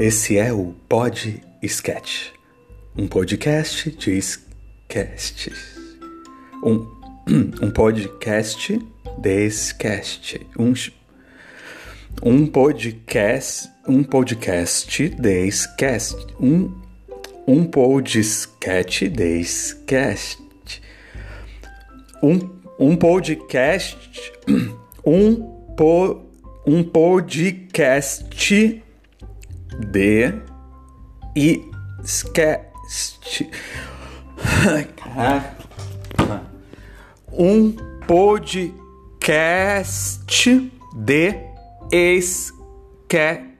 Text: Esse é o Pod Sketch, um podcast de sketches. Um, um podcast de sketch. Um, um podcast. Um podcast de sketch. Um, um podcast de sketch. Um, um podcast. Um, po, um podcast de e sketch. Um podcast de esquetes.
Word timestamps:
Esse 0.00 0.38
é 0.38 0.50
o 0.50 0.74
Pod 0.88 1.42
Sketch, 1.62 2.30
um 2.96 3.06
podcast 3.06 3.90
de 3.90 4.16
sketches. 4.16 5.76
Um, 6.64 6.88
um 7.60 7.70
podcast 7.70 8.80
de 9.18 9.46
sketch. 9.50 10.36
Um, 10.58 10.72
um 12.22 12.46
podcast. 12.46 13.68
Um 13.86 14.02
podcast 14.02 15.10
de 15.10 15.48
sketch. 15.48 16.14
Um, 16.40 16.80
um 17.46 17.66
podcast 17.66 19.06
de 19.06 19.40
sketch. 19.42 20.80
Um, 22.22 22.38
um 22.78 22.96
podcast. 22.96 23.98
Um, 25.02 25.36
po, 25.76 26.26
um 26.66 26.84
podcast 26.84 28.24
de 29.86 30.32
e 31.36 31.62
sketch. 32.04 33.42
Um 37.32 37.72
podcast 38.06 40.24
de 40.94 41.34
esquetes. 41.92 43.50